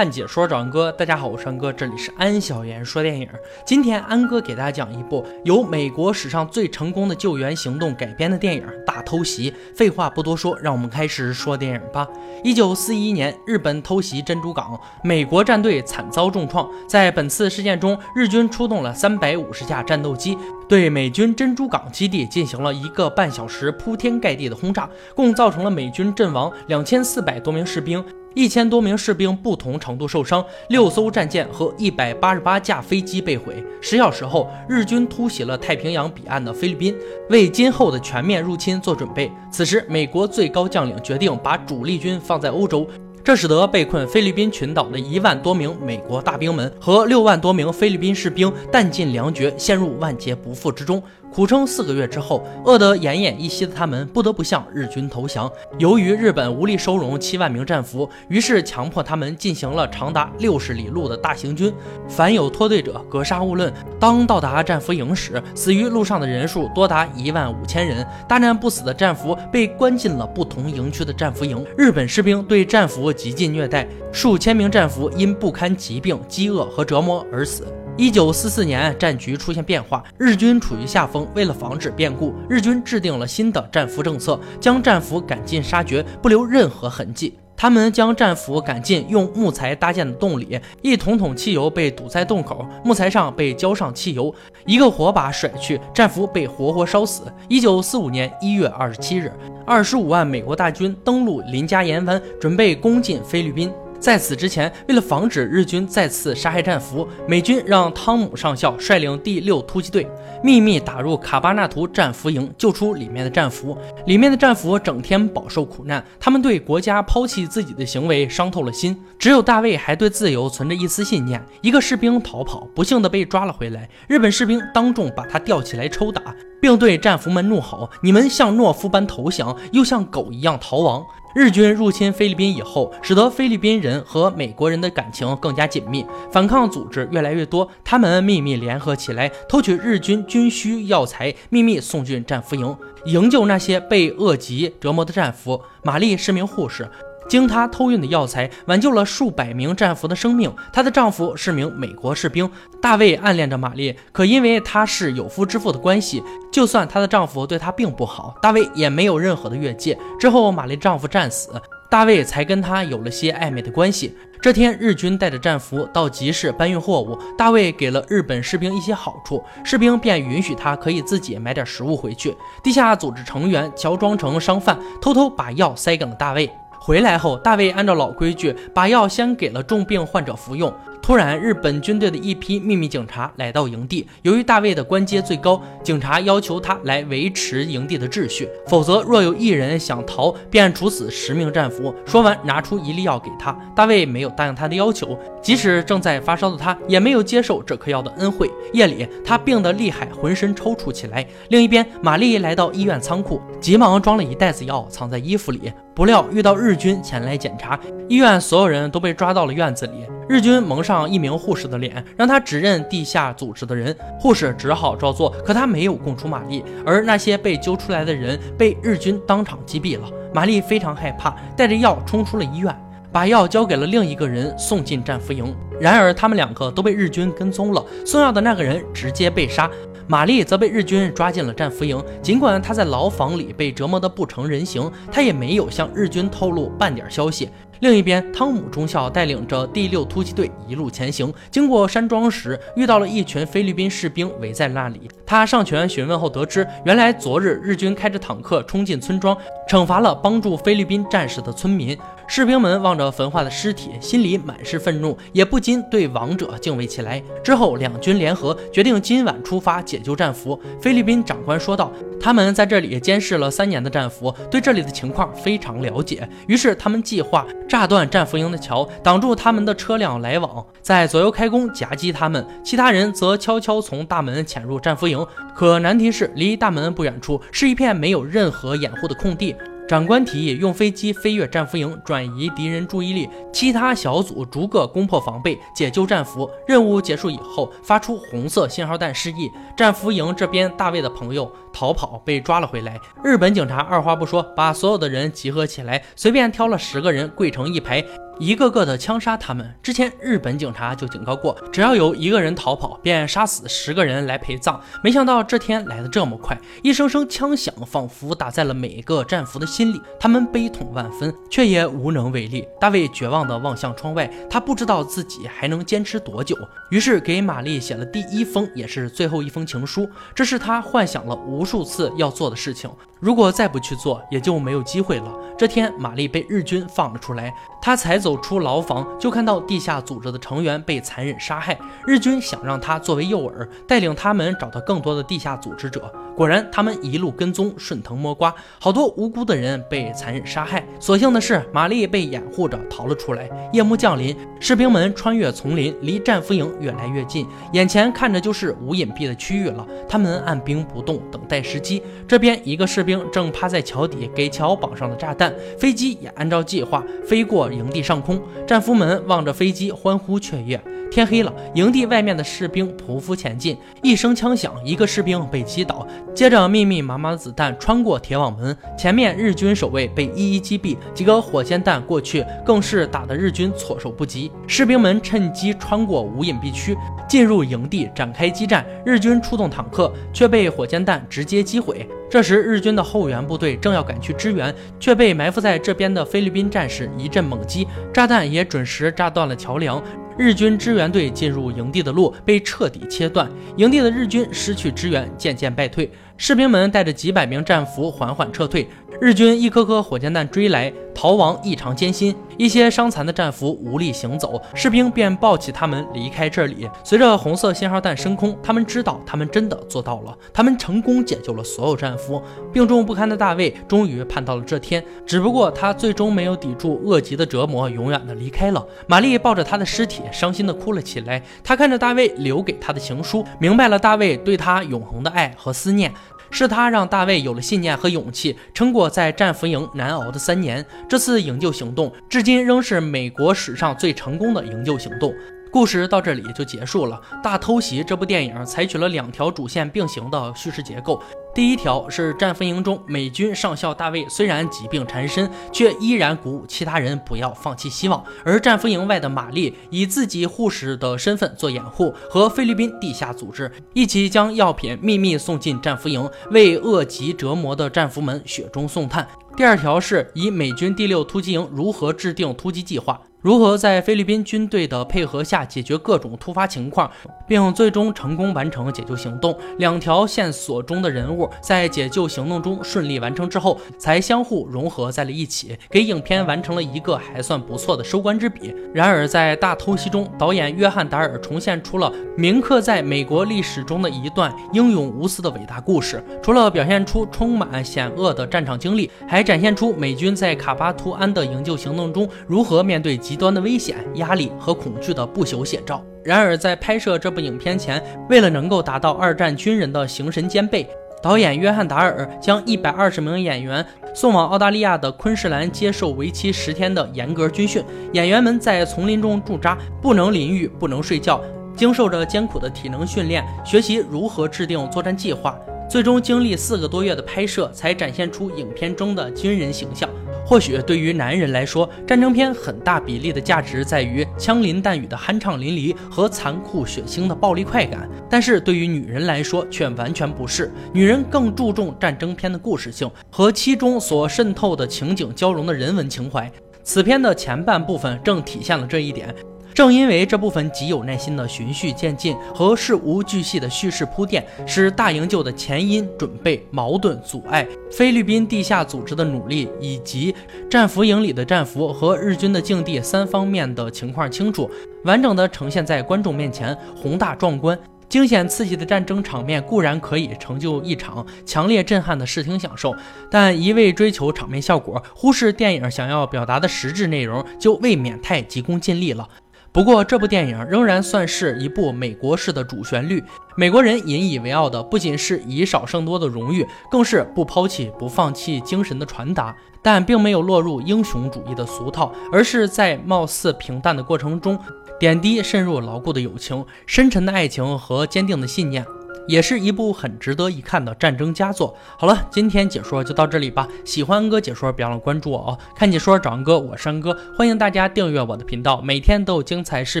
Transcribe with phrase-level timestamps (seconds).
[0.00, 3.28] 看解说找安哥，大家好，我是安哥，这里是安小言说电影。
[3.66, 9.50] 今天安哥给大家讲一部由美国史上最成功的救援行动改编的电影《大偷袭》。
[9.76, 12.08] 废话不多说，让我们开始说电影吧。
[12.42, 16.66] 一九四一年，日本偷袭珍珠港，美国战队惨遭重创。
[16.88, 20.34] 在本次事件中，日军出动了三百五十架战斗机，
[20.66, 28.02] 对美军珍珠港基地进行了一个半小时铺天盖地的轰炸，共造成了美军阵亡两千四百多名士兵。
[28.34, 33.62] 一千多名士兵不同程度受伤，六艘战舰和一百八十八架飞机被毁。
[33.80, 36.96] 十小时后，日军突袭了太平洋彼岸的菲律宾，
[37.28, 39.30] 为今后的全面入侵做准备。
[39.50, 42.86] 此时，美国最高将领决定把主力军放在欧洲。
[43.22, 51.02] 这使得被困菲律宾群岛的一万多名美国大兵们和六万多名菲律宾士兵弹尽粮绝，陷入万劫不复之中。
[51.32, 55.50] 苦撑四个月之后，饿得奄奄一息的他们不得不向日军投降。
[55.78, 61.72] 由于日本无力收容七万名战俘，于是强迫他们进行了长达六十里路的大行军。
[62.08, 63.72] 凡有脱队者，格杀勿论。
[63.98, 68.06] 当到达战俘营时，死于路上的人数多达一万五千人。
[68.28, 71.64] 大难不死的战俘被关进了不同营区的战俘营。
[71.76, 73.10] 日本士兵对战俘。
[73.20, 77.66] 极尽虐待，数千名战俘因不堪疾病、饥饿和折磨而死。
[77.96, 81.26] 一九四四年，战局出现变化，日军处于下风。
[81.34, 87.36] 为了防止变故，日军制定了新的战俘政策，将战俘赶尽杀绝，不留任何痕迹。
[87.54, 97.24] 他们将战俘赶进用木材搭建的洞里，一桶桶汽油被堵在洞口，木材上被浇上汽油，一个火把甩去，战俘被活活烧死。
[97.48, 99.30] 一九四五年一月二十七日，
[99.66, 103.70] 二十五万美国大军登陆林加岩湾，准备攻进菲律宾。
[104.00, 110.08] 在此之前，为了防止日军再次杀害战俘，美军让汤姆上校率领第六突击队
[110.42, 113.76] 秘密打入卡巴纳图战俘营，救出里面的战俘。
[114.06, 118.96] 里面的战俘整天饱受苦难，他们对国家抛弃自己的行为伤透了心。
[119.18, 121.44] 只有大卫还对自由存着一丝信念。
[121.60, 131.04] 一个士兵逃跑，不幸的被抓了回来，日本士兵当众把他吊起来抽打，并对战俘们怒吼：“你们像懦夫般投降，又像狗一样逃亡。”
[131.34, 137.68] 日军入侵菲律宾以后，使得菲律宾人和美国人的感情更加紧密，反抗组织越来越多。
[137.84, 145.60] 他们秘密联合起来，偷取日军军需药材，秘密送进战俘营，营救那些被饿疾折磨的战俘。
[145.82, 146.88] 玛丽是名护士。
[147.30, 150.52] 经她偷运的药材挽救了数百名战俘的生命。
[150.72, 152.50] 她的丈夫是名美国士兵。
[152.82, 156.20] 大卫暗恋着玛丽，可因为她是有夫之妇的关系，
[156.52, 159.96] 就算她的丈夫对她并不好，大卫也没有任何的越界。
[160.18, 161.50] 之后，玛丽丈夫战死，
[161.88, 164.12] 大卫才跟她有了些暧昧的关系。
[164.42, 172.34] 这天，日军带着战俘到集市搬运货物，大卫给了日本士兵一些好处，士兵便允许他可以自己买点食物回去。
[172.62, 176.50] 地下组织成员乔装成商贩，偷偷把药塞给了大卫。
[176.90, 180.74] 回来后，大卫按照老规矩把药先给了重病患者服用。
[181.02, 184.06] 突然，日本军队的一批秘密警察来到营地。
[184.22, 191.92] 由于大卫的官阶最高，警察要求他来维持营地的秩序，否则若有一人想逃，便处死十名战俘。
[192.06, 193.50] 说完，拿出一粒药给他。
[193.74, 198.48] 大卫没有答应他的要求，即使正在发烧的他，也没有接受这颗药的恩惠。
[198.72, 201.26] 夜里，他病得厉害，浑身抽搐起来。
[201.48, 205.72] 另一边，玛丽来到医院仓库，急忙装了一袋子药，藏在衣服里。
[205.94, 207.78] 不料遇到日军前来检查，
[208.08, 210.06] 医院所有人都被抓到了院子里。
[210.30, 213.92] 日军蒙上一名护士的脸，让他指认地下组织的人。
[214.20, 216.64] 护士只好照做，可他没有供出玛丽。
[216.86, 220.08] 而那些被揪出来的人被日军当场击毙了。
[220.32, 222.72] 玛丽非常害怕，带着药冲出了医院，
[223.10, 225.52] 把药交给了另一个人，送进战俘营。
[225.80, 229.68] 然而他们两个都被日军跟踪了，送药的那个人直接被杀。
[230.10, 237.48] 玛丽则被日军抓进了战俘营，尽管她在牢房里被折磨得不成人形，她也没有向日军透露半点消息。
[237.78, 245.08] 另一边，汤姆中校带领着第六突击队一路前行，经过山庄时，遇到了一群菲律宾士兵围在那里。
[245.24, 249.34] 他上前询问后，得知原来昨日日军开着坦克冲进村庄，
[249.68, 251.96] 惩罚了帮助菲律宾战士的村民。
[252.32, 257.20] 士兵们望着焚化的尸体，心里满是愤怒，也不禁对亡者敬畏起来。
[257.42, 260.56] 之后，两军联合，决定今晚出发解救战俘。
[260.80, 261.90] 菲律宾长官说道
[262.22, 266.28] ：“他们在这里监视了三年的战俘，对这里的情况非常了解。
[266.46, 272.46] 于是，他们计划。”炸断战俘营的桥，挡住他们的车辆来往，在左右开弓夹击他们。
[272.64, 275.26] 其他人则悄悄从大门潜入战俘营。
[275.52, 279.56] 可难题是，离大门不远处是一片没有任何掩护的空地。
[279.90, 283.28] 长官提议用飞机飞越战俘营，转移敌人注意力。
[283.52, 286.48] 其他小组逐个攻破防备，解救战俘。
[286.64, 289.50] 任务结束以后，发出红色信号弹示意。
[289.76, 293.00] 战俘营这边，大卫的朋友逃跑被抓了回来。
[293.24, 298.00] 日本警察二话不说，把所有的人集合起来，随便挑了十个人跪成一排。
[298.40, 299.74] 一个个的枪杀他们。
[299.82, 304.80] 之前日本警察就警告过，只要有一个人逃跑，便杀死十个人来陪葬。
[305.04, 312.66] 没想到这天来的这么快，一声声枪响仿佛打在了每一个战俘的心里，他们悲痛万分，却也无能为力。
[312.80, 316.56] 大卫绝望地望向窗外，他不知道自己还能坚持多久，
[316.90, 320.08] 于是给玛丽写了第一封也是最后一封情书。
[320.34, 322.90] 这是他幻想了无数次要做的事情。
[323.18, 325.30] 如果再不去做，也就没有机会了。
[325.58, 331.76] 这天，玛丽被日军放了出来，她才走走出牢房，就看到地下组织的成员被残忍杀害。
[332.06, 336.12] 日军想让他作为诱饵，带领他们找到更多的地下组织者。
[336.36, 340.86] 果然，他们一路跟踪，顺藤摸瓜，好多无辜的人被残忍杀害。
[341.00, 343.50] 所幸的是，玛丽被掩护着逃了出来。
[343.72, 349.84] 夜幕降临，士兵们穿越丛林，离战俘营越来越近，眼前看着就是无隐蔽的区域了。
[350.08, 352.00] 他们按兵不动，等待时机。
[352.28, 353.00] 这边一个士。
[353.00, 355.52] 兵正趴在桥底，给桥绑上了炸弹。
[355.78, 360.80] 飞机也按照计划飞过营地上空，战俘们望着飞机欢呼雀跃。
[361.10, 374.52] 天黑了，营地外面的士兵匍匐前进，一声枪响，一个士兵被击倒，接着密密麻麻的子弹穿过铁网门，前面日军守卫被一一击毙，几个火箭弹过去，更是打得日军措手不及。
[374.68, 376.96] 士兵们趁机穿过无隐蔽区，
[377.28, 378.86] 进入营地展开激战。
[379.04, 382.08] 日军出动坦克，却被火箭弹直接击毁。
[382.30, 390.00] 这时，日军的后援部队正要赶去支援，却被埋伏在这边的菲律宾战士一阵猛击，炸弹也准时炸断了桥梁。
[390.40, 393.46] 日军支援队进入营地的路被彻底切断，
[393.76, 396.10] 营地的日军失去支援，渐渐败退。
[396.38, 398.88] 士兵们带着几百名战俘缓缓撤退，
[399.20, 402.34] 日军一颗颗火箭弹追来，逃亡异常艰辛。
[402.56, 406.88] 一些伤残的战俘无力行走，士兵便抱起他们离开这里。
[407.04, 412.40] 随着红色信号弹升空，他们知道他们真的做到了，他们成功解救了所有战俘。
[412.72, 418.82] 病重不堪的大卫终于盼到了这天，只不过他最终没有抵住恶极的折磨，永远的离开了。
[419.06, 421.42] 玛丽抱着他的尸体，伤心的哭了起来。
[421.62, 426.10] 她看着大卫留给他的情书，明白了大卫对他永恒的爱和思念。
[426.50, 430.84] 是他让大卫有了信念和勇气，撑过在战俘营难熬的三年。
[431.08, 435.34] 这次营救行动至今仍是美国史上最成功的营救行动。
[435.72, 437.20] 故事到这里就结束了。
[437.42, 441.22] 大偷袭这部电影采取了两条主线并行的叙事结构。
[441.52, 448.24] 第一条是战俘营中美军上校大卫，虽然疾病缠身，却依然鼓舞其他人不要放弃希望。
[448.44, 459.26] 而战俘营外的玛丽以自己护士的身份做掩护，和菲律宾地下组织一起将药品秘密送进战俘营，为饿极折磨的战俘们雪中送炭。
[459.56, 463.20] 第二条是以美军第六突击营如何制定突击计划。
[463.42, 467.10] 如何在菲律宾军队的配合下解决各种突发情况，
[467.48, 469.56] 并最终成功完成解救行动？
[469.78, 478.74] 两条线索中的人物在解救行动中顺利完成之后，才相互融合在了一起，给影片完成了一个还算不错的收官之笔。
[478.92, 486.22] 然而，在大偷袭中，导演约翰达尔重现出了铭刻在美国历史中的一段英勇无私的伟大故事。
[486.42, 493.18] 除了表现出充满险恶的战场经历，还展现出美军在卡巴图安的营救行动中如何面对。
[493.30, 496.04] 极端的危险、压力和恐惧的不朽写照。
[496.24, 500.84] 然而，在拍摄这部影片前，为了能够达到二战军人的形神兼备，
[501.22, 507.84] 导演约翰达尔将一百二十名演员送往澳大利亚的昆士兰接受为期十天的严格军训。
[508.14, 511.40] 演员们在丛林中驻扎，不能淋浴，不能睡觉，
[511.76, 515.56] 经受着艰苦的体能训练，学习如何制定作战计划。
[515.88, 520.10] 最终经历四个多月的拍摄，才展现出影片中的军人形象。
[520.50, 530.68] 或许对于男人来说，战争片很大比例的价值在于枪林弹雨的酣畅淋漓和残酷血腥的暴力快感，但是对于女人来说却完全不是。
[530.92, 536.50] 女人更注重战争片的故事性和其中所渗透的情景交融的人文情怀。
[536.82, 539.32] 此片的前半部分正体现了这一点。
[539.74, 550.34] 正因为这部分极有耐心的循序渐进和事无巨细的叙事铺垫，使大营救的前因、准备、矛盾、阻碍、菲律宾地下组织的努力，以及
[550.68, 554.70] 战俘营里的战俘和日军的境地三方面的情况清楚、
[555.04, 562.94] 完整的呈现在观众面前，宏大壮观、惊险刺激的战争场面固然可以成就一场强烈震撼的视听享受，
[563.30, 569.28] 但一味追求场面效果，忽视电影想要表达的实质内容，就未免太急功近利了。
[569.72, 573.22] 不过，这部电影仍然算是一部美国式的主旋律。
[573.56, 579.54] 美国人引以为傲的不仅是以少胜多的荣誉，更是不抛弃、不放弃精神的传达。
[579.82, 584.58] 但并没有落入英雄主义的俗套，而是在貌似平淡的过程中，
[584.98, 588.84] 点滴渗入牢固的友情、深沉的爱情和坚定的信念。
[589.26, 591.76] 也是一部很值得一看的战争佳作。
[591.98, 593.68] 好了，今天解说就到这里吧。
[593.84, 595.58] 喜欢安哥解说，别忘了关注我哦。
[595.74, 600.00] 看解说找安哥，我是安哥，欢迎大家订阅我的频道，每天都有精彩视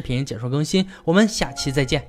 [0.00, 0.86] 频解说更新。
[1.04, 2.08] 我们下期再见。